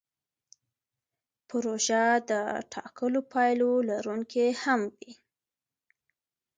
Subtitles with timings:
[1.49, 2.31] پروژه د
[2.73, 5.13] ټاکلو پایلو لرونکې هم وي.